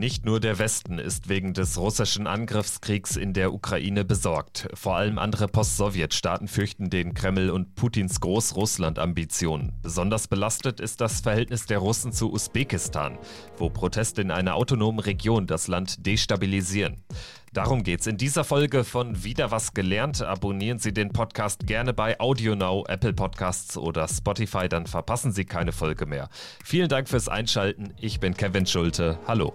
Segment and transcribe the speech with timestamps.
[0.00, 4.66] Nicht nur der Westen ist wegen des russischen Angriffskriegs in der Ukraine besorgt.
[4.72, 9.74] Vor allem andere Post-Sowjet-Staaten fürchten den Kreml und Putins Groß-Russland-Ambitionen.
[9.82, 13.18] Besonders belastet ist das Verhältnis der Russen zu Usbekistan,
[13.58, 17.04] wo Proteste in einer autonomen Region das Land destabilisieren.
[17.52, 20.22] Darum geht's in dieser Folge von Wieder was gelernt.
[20.22, 25.72] Abonnieren Sie den Podcast gerne bei AudioNow, Apple Podcasts oder Spotify, dann verpassen Sie keine
[25.72, 26.30] Folge mehr.
[26.64, 27.92] Vielen Dank fürs Einschalten.
[28.00, 29.18] Ich bin Kevin Schulte.
[29.26, 29.52] Hallo.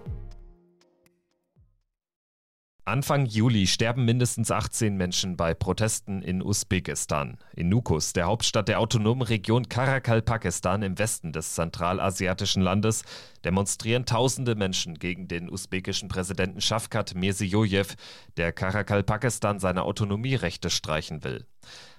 [2.88, 7.36] Anfang Juli sterben mindestens 18 Menschen bei Protesten in Usbekistan.
[7.56, 13.02] In Nukus, der Hauptstadt der autonomen Region Karakal-Pakistan im Westen des zentralasiatischen Landes,
[13.44, 17.96] demonstrieren tausende Menschen gegen den usbekischen Präsidenten Shafkat Mirziyoyev,
[18.36, 21.44] der Karakal-Pakistan seine Autonomierechte streichen will.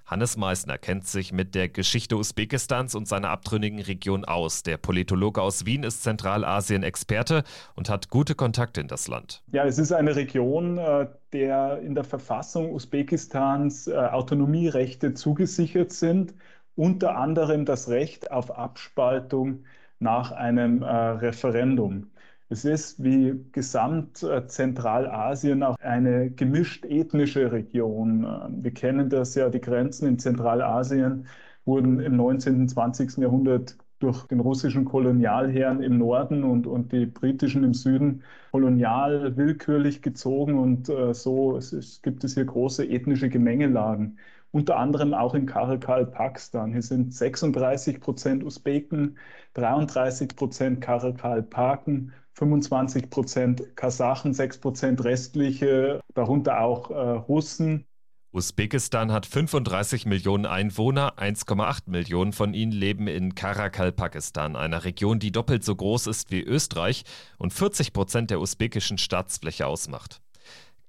[0.08, 4.64] Hannes Meissner kennt sich mit der Geschichte Usbekistans und seiner abtrünnigen Region aus.
[4.64, 7.44] Der Politologe aus Wien ist Zentralasien-Experte
[7.76, 9.44] und hat gute Kontakte in das Land.
[9.52, 16.34] Ja, es ist eine Region, äh, der in der Verfassung Usbekistans äh, Autonomierechte zugesichert sind,
[16.76, 19.66] unter anderem das Recht auf Abspaltung
[20.00, 22.12] nach einem äh, Referendum.
[22.50, 28.26] Es ist wie gesamt äh, Zentralasien auch eine gemischt ethnische Region.
[28.64, 31.28] Wir kennen das ja, die Grenzen in Zentralasien
[31.66, 32.62] wurden im 19.
[32.62, 33.18] und 20.
[33.18, 40.02] Jahrhundert durch den russischen Kolonialherren im Norden und, und die britischen im Süden kolonial willkürlich
[40.02, 44.18] gezogen und äh, so es, es gibt es hier große ethnische Gemengelagen.
[44.52, 46.72] Unter anderem auch in Karakal, Pakistan.
[46.72, 49.18] Hier sind 36 Prozent Usbeken,
[49.54, 57.86] 33 Prozent Karakal-Paken, 25 Prozent Kasachen, 6 Prozent restliche, darunter auch äh, Russen.
[58.32, 65.18] Usbekistan hat 35 Millionen Einwohner, 1,8 Millionen von ihnen leben in Karakal, Pakistan, einer Region,
[65.18, 67.04] die doppelt so groß ist wie Österreich
[67.40, 70.22] und 40 Prozent der usbekischen Staatsfläche ausmacht.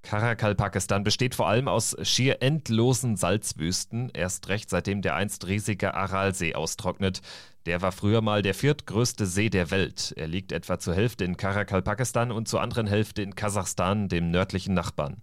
[0.02, 5.94] Karakal, Pakistan besteht vor allem aus schier endlosen Salzwüsten, erst recht seitdem der einst riesige
[5.94, 7.20] Aralsee austrocknet.
[7.66, 10.14] Der war früher mal der viertgrößte See der Welt.
[10.16, 14.30] Er liegt etwa zur Hälfte in Karakal, Pakistan und zur anderen Hälfte in Kasachstan, dem
[14.30, 15.22] nördlichen Nachbarn.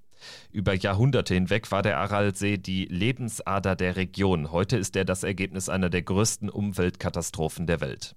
[0.51, 4.51] Über Jahrhunderte hinweg war der Aralsee die Lebensader der Region.
[4.51, 8.15] Heute ist er das Ergebnis einer der größten Umweltkatastrophen der Welt.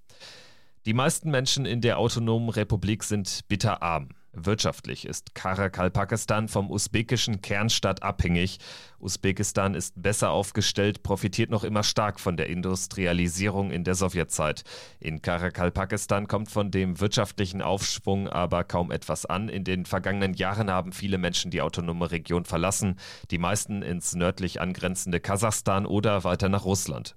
[0.85, 4.09] Die meisten Menschen in der autonomen Republik sind bitterarm.
[4.31, 8.59] Wirtschaftlich ist Karakal Pakistan vom usbekischen Kernstadt abhängig.
[8.99, 14.63] Usbekistan ist besser aufgestellt, profitiert noch immer stark von der Industrialisierung in der Sowjetzeit.
[14.99, 19.49] In Karakal Pakistan kommt von dem wirtschaftlichen Aufschwung aber kaum etwas an.
[19.49, 22.99] In den vergangenen Jahren haben viele Menschen die autonome Region verlassen,
[23.31, 27.15] die meisten ins nördlich angrenzende Kasachstan oder weiter nach Russland.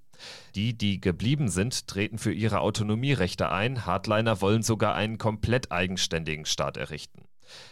[0.55, 3.87] Die, die geblieben sind, treten für ihre Autonomierechte ein.
[3.87, 7.25] Hardliner wollen sogar einen komplett eigenständigen Staat errichten.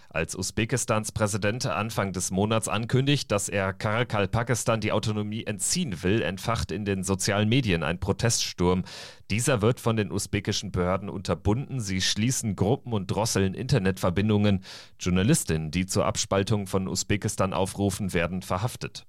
[0.08, 6.20] Als Usbekistans Präsident Anfang des Monats ankündigt, dass er Karakal Pakistan die Autonomie entziehen will,
[6.22, 8.82] entfacht in den sozialen Medien ein Proteststurm.
[9.30, 11.78] Dieser wird von den usbekischen Behörden unterbunden.
[11.78, 14.64] Sie schließen Gruppen und drosseln Internetverbindungen.
[14.98, 19.06] Journalistinnen, die zur Abspaltung von Usbekistan aufrufen, werden verhaftet.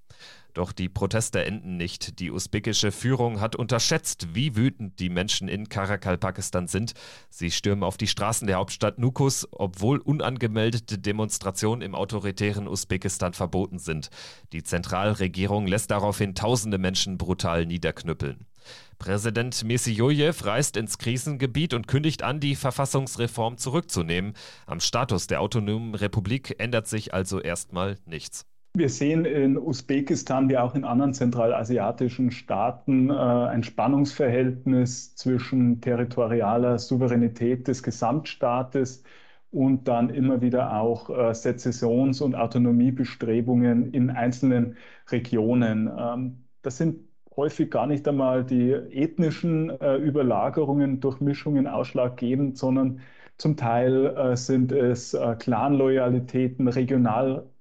[0.54, 2.20] Doch die Proteste enden nicht.
[2.20, 6.94] Die usbekische Führung hat unterschätzt, wie wütend die Menschen in Karakal, Pakistan sind.
[7.30, 13.80] Sie stürmen auf die Straßen der Hauptstadt Nukus, obwohl unangemeldete Demonstrationen im autoritären Usbekistan verboten
[13.80, 14.10] sind.
[14.52, 18.46] Die Zentralregierung lässt daraufhin tausende Menschen brutal niederknüppeln.
[19.00, 24.34] Präsident Mirziyoyev reist ins Krisengebiet und kündigt an, die Verfassungsreform zurückzunehmen.
[24.68, 28.46] Am Status der autonomen Republik ändert sich also erstmal nichts.
[28.74, 36.80] Wir sehen in Usbekistan wie auch in anderen zentralasiatischen Staaten äh, ein Spannungsverhältnis zwischen territorialer
[36.80, 39.04] Souveränität des Gesamtstaates
[39.52, 44.78] und dann immer wieder auch äh, Sezessions- und Autonomiebestrebungen in einzelnen
[45.10, 45.92] Regionen.
[45.98, 47.02] Ähm, das sind
[47.36, 53.02] häufig gar nicht einmal die ethnischen äh, Überlagerungen durch Mischungen ausschlaggebend, sondern
[53.38, 56.68] zum Teil äh, sind es äh, Clanloyalitäten,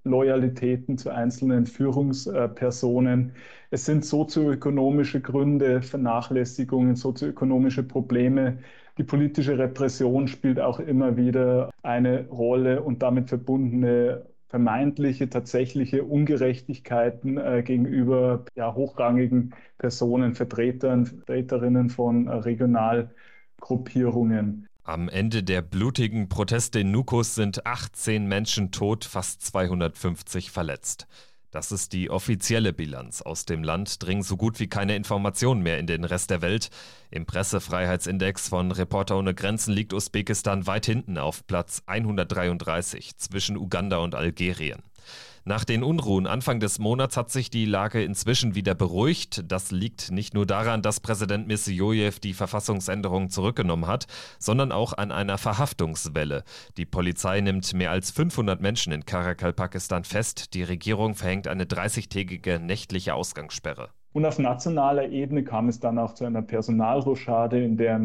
[0.04, 3.32] Regionalloyalitäten zu einzelnen Führungspersonen.
[3.70, 8.58] Es sind sozioökonomische Gründe, Vernachlässigungen, sozioökonomische Probleme.
[8.98, 17.38] Die politische Repression spielt auch immer wieder eine Rolle und damit verbundene vermeintliche, tatsächliche Ungerechtigkeiten
[17.38, 24.66] äh, gegenüber ja, hochrangigen Personen, Vertretern, Vertreterinnen von äh, Regionalgruppierungen.
[24.82, 31.06] Am Ende der blutigen Proteste in Nukus sind 18 Menschen tot, fast 250 verletzt.
[31.50, 33.20] Das ist die offizielle Bilanz.
[33.20, 36.70] Aus dem Land dringen so gut wie keine Informationen mehr in den Rest der Welt.
[37.10, 43.98] Im Pressefreiheitsindex von Reporter ohne Grenzen liegt Usbekistan weit hinten auf Platz 133 zwischen Uganda
[43.98, 44.82] und Algerien.
[45.44, 49.50] Nach den Unruhen Anfang des Monats hat sich die Lage inzwischen wieder beruhigt.
[49.50, 54.06] Das liegt nicht nur daran, dass Präsident Mirziyoyev die Verfassungsänderung zurückgenommen hat,
[54.38, 56.44] sondern auch an einer Verhaftungswelle.
[56.76, 60.52] Die Polizei nimmt mehr als 500 Menschen in Karakal, Pakistan fest.
[60.52, 63.88] Die Regierung verhängt eine 30-tägige nächtliche Ausgangssperre.
[64.12, 67.98] Und auf nationaler Ebene kam es dann auch zu einer Personalrochade, in der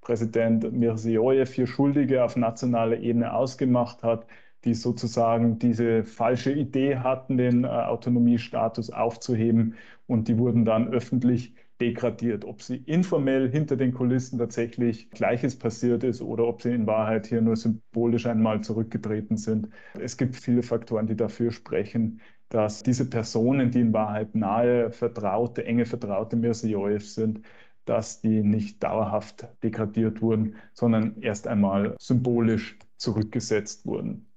[0.00, 4.26] Präsident Mirziyoyev vier Schuldige auf nationaler Ebene ausgemacht hat
[4.64, 9.74] die sozusagen diese falsche Idee hatten, den äh, Autonomiestatus aufzuheben
[10.06, 12.44] und die wurden dann öffentlich degradiert.
[12.44, 17.26] Ob sie informell hinter den Kulissen tatsächlich Gleiches passiert ist oder ob sie in Wahrheit
[17.26, 19.68] hier nur symbolisch einmal zurückgetreten sind.
[19.98, 22.20] Es gibt viele Faktoren, die dafür sprechen,
[22.50, 27.42] dass diese Personen, die in Wahrheit nahe Vertraute, enge Vertraute Mirziyoyev sind,
[27.84, 34.29] dass die nicht dauerhaft degradiert wurden, sondern erst einmal symbolisch zurückgesetzt wurden.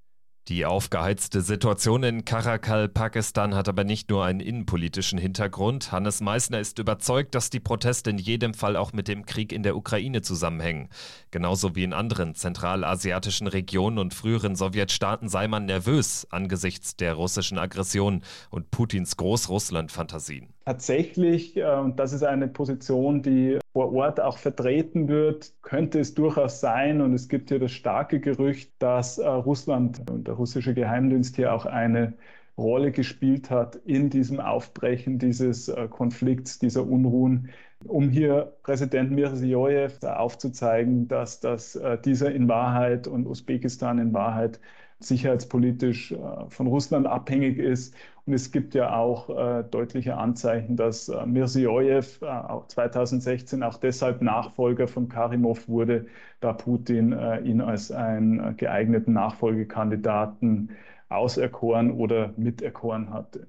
[0.50, 5.94] Die aufgeheizte Situation in Karakal, Pakistan, hat aber nicht nur einen innenpolitischen Hintergrund.
[5.94, 9.64] Hannes Meissner ist überzeugt, dass die Proteste in jedem Fall auch mit dem Krieg in
[9.64, 10.90] der Ukraine zusammenhängen.
[11.32, 17.58] Genauso wie in anderen zentralasiatischen Regionen und früheren Sowjetstaaten sei man nervös angesichts der russischen
[17.58, 20.50] Aggression und Putins Großrussland-Fantasien.
[20.66, 26.14] Tatsächlich, äh, und das ist eine Position, die vor Ort auch vertreten wird, könnte es
[26.14, 30.74] durchaus sein, und es gibt hier das starke Gerücht, dass äh, Russland und der russische
[30.74, 32.14] Geheimdienst hier auch eine
[32.58, 37.50] Rolle gespielt hat in diesem Aufbrechen dieses äh, Konflikts, dieser Unruhen,
[37.86, 44.62] um hier Präsident Mirziyoyev aufzuzeigen, dass das, dieser in Wahrheit und Usbekistan in Wahrheit
[45.00, 46.18] sicherheitspolitisch äh,
[46.50, 47.96] von Russland abhängig ist.
[48.26, 54.22] Und es gibt ja auch äh, deutliche Anzeichen, dass äh, Mirziyoyev äh, 2016 auch deshalb
[54.22, 56.08] Nachfolger von Karimov wurde,
[56.40, 60.72] da Putin äh, ihn als einen äh, geeigneten Nachfolgekandidaten
[61.10, 63.48] auserkoren oder miterkoren hatte.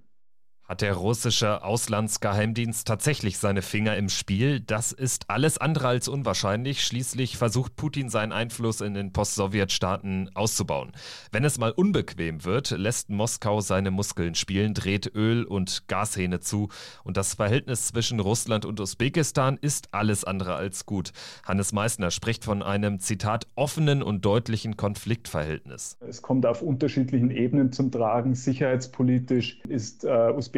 [0.67, 4.61] Hat der russische Auslandsgeheimdienst tatsächlich seine Finger im Spiel?
[4.61, 6.83] Das ist alles andere als unwahrscheinlich.
[6.83, 10.93] Schließlich versucht Putin seinen Einfluss in den Post-Sowjet-Staaten auszubauen.
[11.33, 16.71] Wenn es mal unbequem wird, lässt Moskau seine Muskeln spielen, dreht Öl- und Gashähne zu.
[17.03, 21.13] Und das Verhältnis zwischen Russland und Usbekistan ist alles andere als gut.
[21.45, 25.99] Hannes Meissner spricht von einem, Zitat, offenen und deutlichen Konfliktverhältnis.
[26.01, 28.35] Es kommt auf unterschiedlichen Ebenen zum Tragen.
[28.35, 30.54] Sicherheitspolitisch ist äh, Usbekistan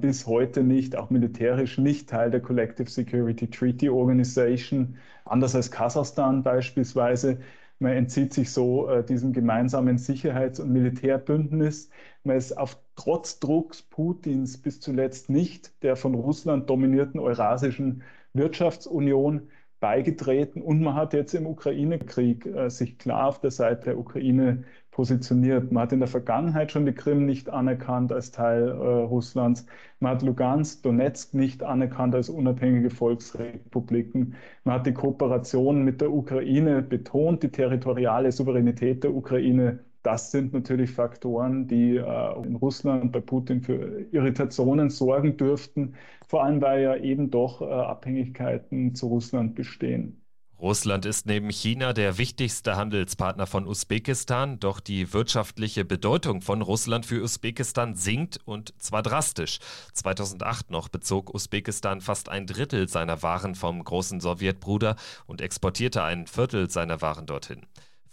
[0.00, 6.42] bis heute nicht, auch militärisch nicht Teil der Collective Security Treaty Organization, anders als Kasachstan
[6.42, 7.38] beispielsweise.
[7.78, 11.90] Man entzieht sich so äh, diesem gemeinsamen Sicherheits- und Militärbündnis.
[12.24, 18.02] Man ist auf trotz Drucks Putins bis zuletzt nicht der von Russland dominierten Eurasischen
[18.32, 19.48] Wirtschaftsunion
[19.86, 24.64] beigetreten und man hat jetzt im Ukraine-Krieg äh, sich klar auf der Seite der Ukraine
[24.90, 25.70] positioniert.
[25.70, 29.64] Man hat in der Vergangenheit schon die Krim nicht anerkannt als Teil äh, Russlands.
[30.00, 34.34] Man hat Lugansk, Donetsk nicht anerkannt als unabhängige Volksrepubliken.
[34.64, 40.52] Man hat die Kooperation mit der Ukraine betont, die territoriale Souveränität der Ukraine das sind
[40.52, 45.96] natürlich Faktoren, die äh, in Russland bei Putin für Irritationen sorgen dürften,
[46.28, 50.22] vor allem weil ja eben doch äh, Abhängigkeiten zu Russland bestehen.
[50.60, 57.04] Russland ist neben China der wichtigste Handelspartner von Usbekistan, doch die wirtschaftliche Bedeutung von Russland
[57.04, 59.58] für Usbekistan sinkt und zwar drastisch.
[59.92, 64.94] 2008 noch bezog Usbekistan fast ein Drittel seiner Waren vom großen Sowjetbruder
[65.26, 67.66] und exportierte ein Viertel seiner Waren dorthin.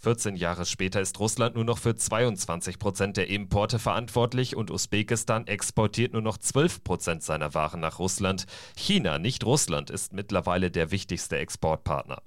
[0.04, 5.46] 14 Jahre später ist Russland nur noch für 22 Prozent der Importe verantwortlich und Usbekistan
[5.46, 8.44] exportiert nur noch 12 Prozent seiner Waren nach Russland.
[8.76, 12.20] China, nicht Russland, ist mittlerweile der wichtigste Exportpartner.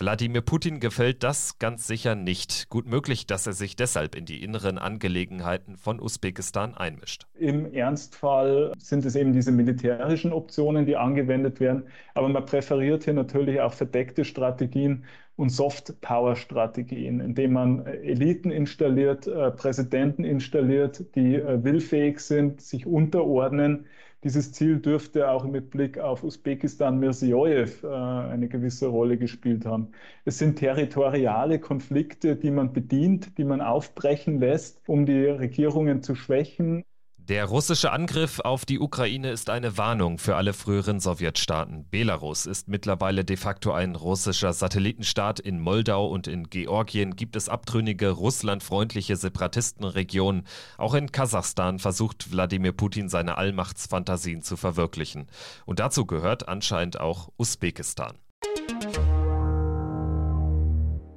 [0.00, 2.68] Wladimir Putin gefällt das ganz sicher nicht.
[2.68, 7.26] Gut möglich, dass er sich deshalb in die inneren Angelegenheiten von Usbekistan einmischt.
[7.36, 11.82] Im Ernstfall sind es eben diese militärischen Optionen, die angewendet werden.
[12.14, 19.50] Aber man präferiert hier natürlich auch verdeckte Strategien und Soft-Power-Strategien, indem man Eliten installiert, äh,
[19.50, 23.86] Präsidenten installiert, die äh, willfähig sind, sich unterordnen.
[24.24, 29.92] Dieses Ziel dürfte auch mit Blick auf Usbekistan Mirziyoyev eine gewisse Rolle gespielt haben.
[30.24, 36.14] Es sind territoriale Konflikte, die man bedient, die man aufbrechen lässt, um die Regierungen zu
[36.16, 36.84] schwächen
[37.28, 41.84] Der russische Angriff auf die Ukraine ist eine Warnung für alle früheren Sowjetstaaten.
[41.90, 45.38] Belarus ist mittlerweile de facto ein russischer Satellitenstaat.
[45.38, 50.46] In Moldau und in Georgien gibt es abtrünnige, russlandfreundliche Separatistenregionen.
[50.78, 55.26] Auch in Kasachstan versucht Wladimir Putin seine Allmachtsfantasien zu verwirklichen.
[55.66, 58.14] Und dazu gehört anscheinend auch Usbekistan.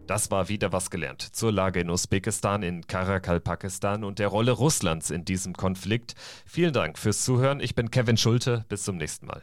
[0.08, 4.52] Das war wieder was gelernt zur Lage in Usbekistan, in Karakal, Pakistan und der Rolle
[4.52, 6.16] Russlands in diesem Konflikt.
[6.46, 7.60] Vielen Dank fürs Zuhören.
[7.60, 8.66] Ich bin Kevin Schulte.
[8.68, 9.42] Bis zum nächsten Mal.